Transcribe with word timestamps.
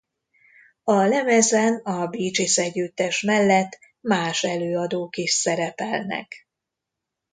A 0.83 0.93
lemezen 0.93 1.73
a 1.75 2.07
Bee 2.07 2.29
Gees 2.29 2.57
együttes 2.57 3.21
mellett 3.21 3.77
más 3.99 4.43
előadók 4.43 5.17
is 5.17 5.31
szerepelnek. 5.31 6.47